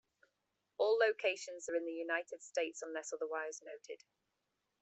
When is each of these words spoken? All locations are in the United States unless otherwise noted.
All 0.79 0.97
locations 0.97 1.69
are 1.69 1.75
in 1.75 1.85
the 1.85 1.93
United 1.93 2.41
States 2.41 2.81
unless 2.81 3.13
otherwise 3.13 3.61
noted. 3.63 4.01